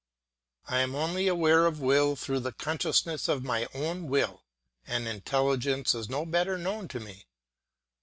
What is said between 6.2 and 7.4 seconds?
better known to me.